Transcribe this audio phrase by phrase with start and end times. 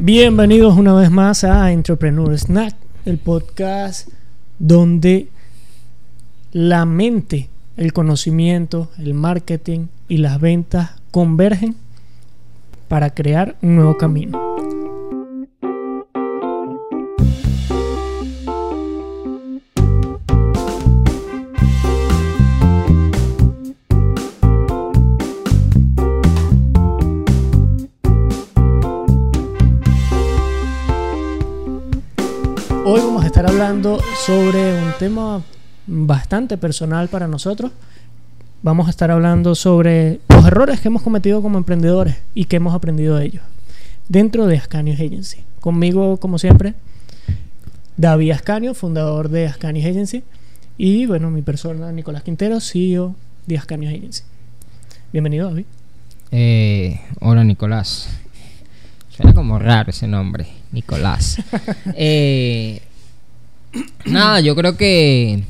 [0.00, 4.08] Bienvenidos una vez más a Entrepreneur Snack, el podcast
[4.60, 5.26] donde
[6.52, 11.74] la mente, el conocimiento, el marketing y las ventas convergen
[12.86, 14.57] para crear un nuevo camino.
[32.90, 35.42] Hoy vamos a estar hablando sobre un tema
[35.86, 37.70] bastante personal para nosotros.
[38.62, 42.74] Vamos a estar hablando sobre los errores que hemos cometido como emprendedores y que hemos
[42.74, 43.42] aprendido de ellos
[44.08, 45.40] dentro de Ascanius Agency.
[45.60, 46.72] Conmigo, como siempre,
[47.98, 50.24] David Ascanio, fundador de Ascanius Agency,
[50.78, 53.14] y bueno, mi persona, Nicolás Quintero, CEO
[53.46, 54.22] de Ascanius Agency.
[55.12, 55.66] Bienvenido, David.
[56.30, 58.08] Eh, hola, Nicolás.
[59.10, 61.38] Suena como raro ese nombre, Nicolás.
[61.94, 62.80] Eh,
[64.04, 65.42] nada, yo creo que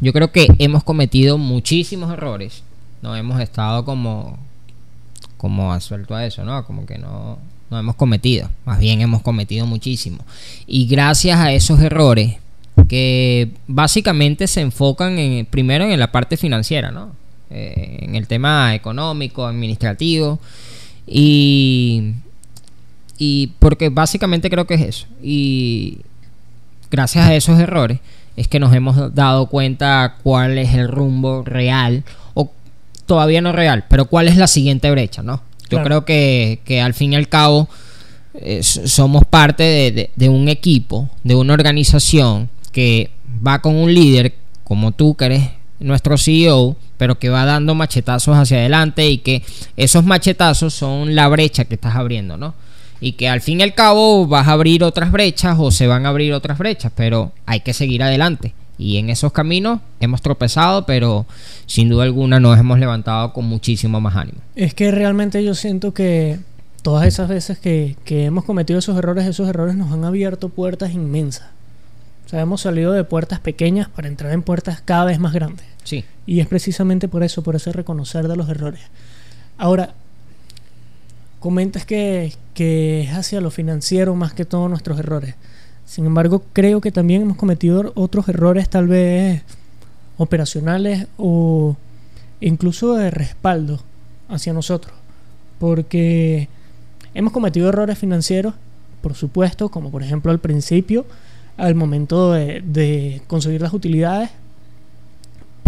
[0.00, 2.62] yo creo que hemos cometido muchísimos errores.
[3.02, 4.38] No hemos estado como
[5.36, 6.64] como asuelto a eso, ¿no?
[6.64, 7.38] Como que no
[7.70, 10.24] no hemos cometido, más bien hemos cometido muchísimo.
[10.66, 12.36] Y gracias a esos errores
[12.88, 17.12] que básicamente se enfocan en primero en la parte financiera, ¿no?
[17.50, 20.38] Eh, en el tema económico, administrativo
[21.06, 22.12] y
[23.18, 25.06] y porque básicamente creo que es eso.
[25.22, 25.98] Y
[26.90, 27.98] gracias a esos errores
[28.36, 32.50] es que nos hemos dado cuenta cuál es el rumbo real, o
[33.04, 35.42] todavía no real, pero cuál es la siguiente brecha, ¿no?
[35.68, 37.68] Yo creo que, que, al fin y al cabo
[38.32, 43.10] eh, somos parte de, de, un equipo, de una organización que
[43.46, 48.36] va con un líder como tú que eres nuestro CEO, pero que va dando machetazos
[48.36, 49.42] hacia adelante y que
[49.76, 52.54] esos machetazos son la brecha que estás abriendo, ¿no?
[53.00, 56.06] Y que al fin y al cabo vas a abrir otras brechas o se van
[56.06, 58.54] a abrir otras brechas, pero hay que seguir adelante.
[58.76, 61.26] Y en esos caminos hemos tropezado, pero
[61.66, 64.38] sin duda alguna nos hemos levantado con muchísimo más ánimo.
[64.54, 66.38] Es que realmente yo siento que
[66.82, 70.92] todas esas veces que, que hemos cometido esos errores, esos errores nos han abierto puertas
[70.92, 71.48] inmensas.
[72.24, 75.66] O sea, hemos salido de puertas pequeñas para entrar en puertas cada vez más grandes.
[75.82, 76.04] Sí.
[76.26, 78.82] Y es precisamente por eso, por ese reconocer de los errores.
[79.56, 79.94] Ahora,
[81.40, 85.34] comentas que, es hacia lo financiero más que todos nuestros errores.
[85.86, 89.42] Sin embargo, creo que también hemos cometido otros errores tal vez
[90.16, 91.76] operacionales o
[92.40, 93.80] incluso de respaldo
[94.28, 94.92] hacia nosotros.
[95.58, 96.48] Porque
[97.14, 98.54] hemos cometido errores financieros,
[99.00, 101.06] por supuesto, como por ejemplo al principio,
[101.56, 104.30] al momento de, de conseguir las utilidades,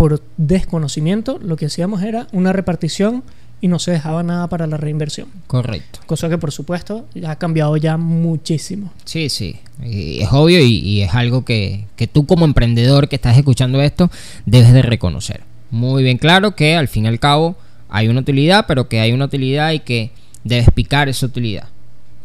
[0.00, 3.22] por desconocimiento, lo que hacíamos era una repartición
[3.60, 5.28] y no se dejaba nada para la reinversión.
[5.46, 6.00] Correcto.
[6.06, 8.92] Cosa que por supuesto ya ha cambiado ya muchísimo.
[9.04, 9.56] Sí, sí.
[9.82, 13.80] Y es obvio y, y es algo que, que, tú como emprendedor que estás escuchando
[13.82, 14.10] esto
[14.46, 15.42] debes de reconocer.
[15.70, 17.56] Muy bien claro que al fin y al cabo
[17.88, 20.10] hay una utilidad, pero que hay una utilidad y que
[20.44, 21.68] debes picar esa utilidad.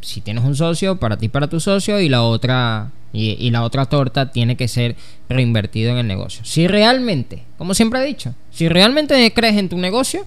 [0.00, 3.62] Si tienes un socio, para ti, para tu socio, y la otra y, y, la
[3.62, 4.96] otra torta tiene que ser
[5.28, 6.44] reinvertido en el negocio.
[6.44, 10.24] Si realmente, como siempre he dicho, si realmente crees en tu negocio,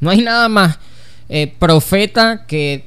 [0.00, 0.78] no hay nada más
[1.28, 2.86] eh, profeta que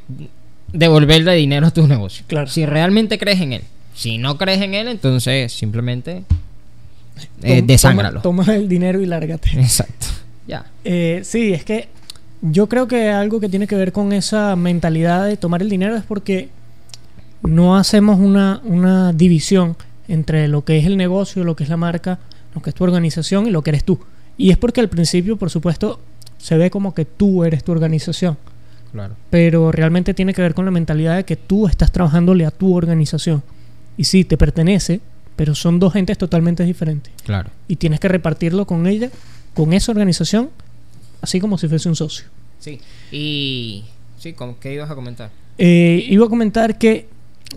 [0.71, 2.25] devolverle dinero a tus negocios.
[2.27, 2.47] Claro.
[2.47, 3.61] Si realmente crees en él.
[3.93, 6.23] Si no crees en él, entonces simplemente
[7.43, 7.65] eh,
[8.21, 9.49] toma, el dinero y lárgate.
[9.59, 10.07] Exacto.
[10.47, 10.65] Ya.
[10.83, 11.89] Eh, sí, es que
[12.41, 15.95] yo creo que algo que tiene que ver con esa mentalidad de tomar el dinero
[15.95, 16.49] es porque
[17.43, 19.75] no hacemos una, una división
[20.07, 22.19] entre lo que es el negocio, lo que es la marca,
[22.55, 23.99] lo que es tu organización y lo que eres tú.
[24.37, 25.99] Y es porque al principio, por supuesto,
[26.41, 28.37] se ve como que tú eres tu organización.
[28.91, 29.15] Claro.
[29.29, 32.75] Pero realmente tiene que ver con la mentalidad de que tú estás trabajándole a tu
[32.75, 33.43] organización.
[33.95, 34.99] Y sí, te pertenece,
[35.35, 37.13] pero son dos gentes totalmente diferentes.
[37.23, 37.51] Claro.
[37.67, 39.11] Y tienes que repartirlo con ella,
[39.53, 40.49] con esa organización,
[41.21, 42.25] así como si fuese un socio.
[42.59, 42.81] Sí.
[43.11, 43.85] Y.
[44.17, 45.29] Sí, ¿qué ibas a comentar?
[45.57, 47.07] Eh, iba a comentar que,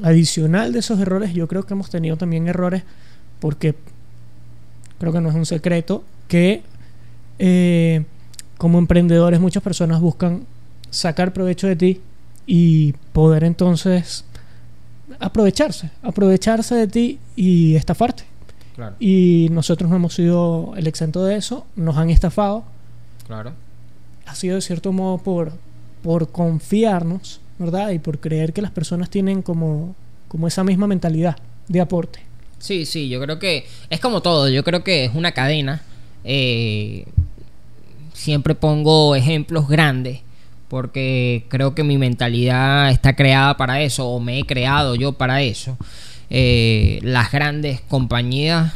[0.03, 2.83] adicional de esos errores, yo creo que hemos tenido también errores,
[3.41, 3.75] porque
[4.99, 6.63] creo que no es un secreto, que.
[7.39, 8.05] Eh,
[8.59, 10.45] como emprendedores muchas personas buscan
[10.91, 12.01] sacar provecho de ti
[12.47, 14.25] y poder entonces
[15.19, 18.25] aprovecharse, aprovecharse de ti y estafarte.
[18.75, 18.97] Claro.
[18.99, 22.65] Y nosotros no hemos sido el exento de eso, nos han estafado.
[23.27, 23.53] Claro.
[24.27, 25.53] Ha sido de cierto modo por,
[26.03, 27.91] por confiarnos, ¿verdad?
[27.91, 29.95] Y por creer que las personas tienen como,
[30.29, 31.37] como esa misma mentalidad
[31.69, 32.21] de aporte.
[32.59, 35.83] Sí, sí, yo creo que es como todo, yo creo que es una cadena.
[36.25, 37.05] Eh,
[38.15, 40.21] siempre pongo ejemplos grandes
[40.69, 45.43] porque creo que mi mentalidad está creada para eso o me he creado yo para
[45.43, 45.77] eso.
[46.31, 48.73] Eh, las grandes compañías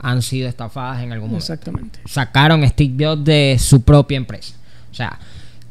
[0.00, 1.52] han sido estafadas en algún momento.
[1.52, 2.00] Exactamente.
[2.06, 4.54] Sacaron Steve Jobs de su propia empresa.
[4.90, 5.18] O sea,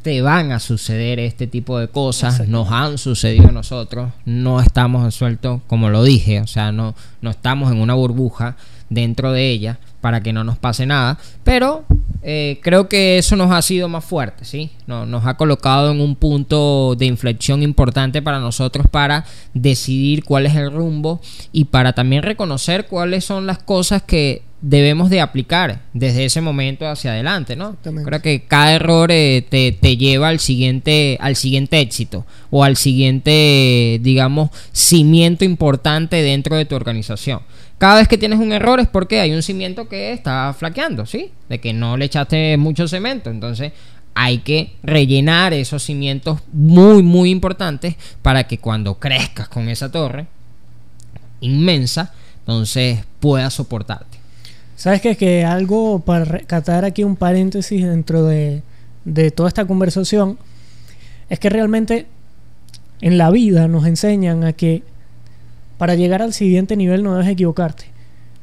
[0.02, 5.16] te van a suceder este tipo de cosas, nos han sucedido a nosotros, no estamos
[5.16, 8.56] sueltos, como lo dije, o sea, no, no estamos en una burbuja
[8.90, 11.84] dentro de ella para que no nos pase nada, pero
[12.22, 14.70] eh, creo que eso nos ha sido más fuerte, ¿sí?
[14.86, 19.26] nos ha colocado en un punto de inflexión importante para nosotros para
[19.56, 21.22] decidir cuál es el rumbo
[21.52, 26.88] y para también reconocer cuáles son las cosas que debemos de aplicar desde ese momento
[26.88, 27.78] hacia adelante, ¿no?
[27.84, 32.76] Creo que cada error eh, te, te, lleva al siguiente, al siguiente éxito o al
[32.76, 37.42] siguiente, digamos, cimiento importante dentro de tu organización.
[37.78, 41.30] Cada vez que tienes un error es porque hay un cimiento que está flaqueando, ¿sí?
[41.48, 43.30] De que no le echaste mucho cemento.
[43.30, 43.72] Entonces
[44.16, 50.26] hay que rellenar esos cimientos muy, muy importantes para que cuando crezcas con esa torre
[51.40, 54.25] inmensa, entonces puedas soportarte.
[54.76, 55.16] ¿Sabes qué?
[55.16, 58.62] Que algo para recatar aquí un paréntesis dentro de,
[59.06, 60.38] de toda esta conversación
[61.30, 62.08] es que realmente
[63.02, 64.84] en la vida nos enseñan a que
[65.78, 67.86] para llegar al siguiente nivel no debes equivocarte.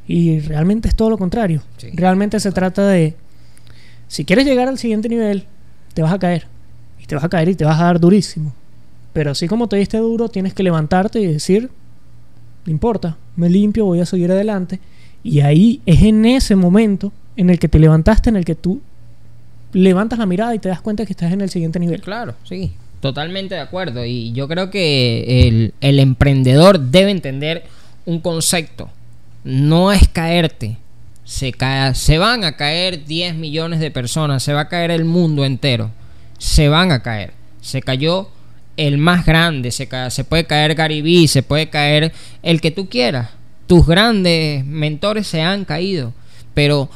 [0.06, 1.62] Y realmente es todo lo contrario.
[1.94, 3.14] Realmente se trata de,
[4.08, 5.46] si quieres llegar al siguiente nivel,
[5.94, 6.46] te vas a caer.
[6.98, 8.52] Y te vas a caer y te vas a dar durísimo.
[9.12, 11.70] Pero así como te diste duro, tienes que levantarte y decir,
[12.66, 14.80] no importa, me limpio, voy a seguir adelante.
[15.24, 18.80] Y ahí es en ese momento en el que te levantaste, en el que tú
[19.72, 22.00] levantas la mirada y te das cuenta que estás en el siguiente nivel.
[22.00, 22.72] Claro, sí.
[23.00, 24.04] Totalmente de acuerdo.
[24.04, 27.64] Y yo creo que el, emprendedor debe entender
[28.06, 28.90] un concepto.
[29.42, 30.76] No es caerte.
[31.24, 31.52] Se,
[31.94, 34.44] se van a caer 10 millones de personas.
[34.44, 35.90] Se va a caer el mundo entero.
[36.38, 37.32] Se van a caer.
[37.60, 38.28] Se cayó
[38.76, 39.72] el más grande.
[39.72, 41.26] Se, se puede caer Garibí.
[41.26, 42.12] Se puede caer
[42.44, 43.30] el que tú quieras.
[43.72, 46.12] Tus grandes mentores se han caído.
[46.52, 46.90] Pero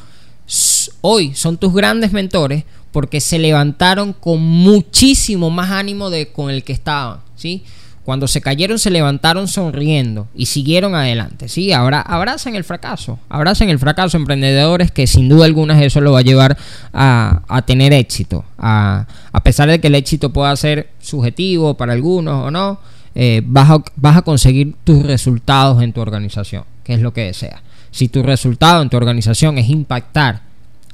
[1.01, 6.65] hoy son tus grandes mentores porque se levantaron con muchísimo más ánimo de con el
[6.65, 7.65] que estaban, ¿sí?
[8.05, 11.73] Cuando se cayeron se levantaron sonriendo y siguieron adelante, ¿sí?
[11.73, 16.19] Ahora abrazan el fracaso, abrazan el fracaso emprendedores que sin duda alguna eso lo va
[16.19, 16.59] a llevar
[16.93, 19.07] a, tener éxito, a,
[19.43, 22.81] pesar de que el éxito pueda ser subjetivo para algunos o no,
[23.19, 27.23] eh, vas, a, vas a conseguir tus resultados en tu organización, que es lo que
[27.23, 27.63] deseas.
[27.91, 30.43] Si tu resultado en tu organización es impactar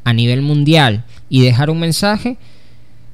[0.05, 2.37] a nivel mundial y dejar un mensaje,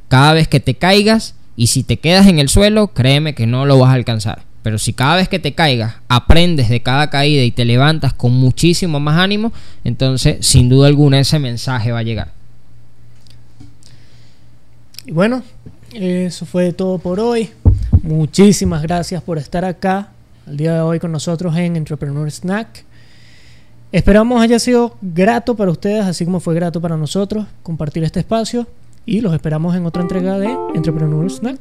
[0.09, 3.65] cada vez que te caigas y si te quedas en el suelo, créeme que no
[3.65, 4.43] lo vas a alcanzar.
[4.63, 8.33] Pero si cada vez que te caigas aprendes de cada caída y te levantas con
[8.33, 12.33] muchísimo más ánimo, entonces sin duda alguna ese mensaje va a llegar.
[15.07, 15.43] Y bueno,
[15.95, 17.49] eso fue todo por hoy.
[18.09, 20.09] Muchísimas gracias por estar acá
[20.47, 22.87] el día de hoy con nosotros en Entrepreneur Snack.
[23.93, 28.67] Esperamos haya sido grato para ustedes, así como fue grato para nosotros compartir este espacio
[29.05, 31.59] y los esperamos en otra entrega de Entrepreneur Snack.